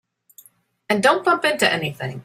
[0.89, 2.19] And don't bump into anything.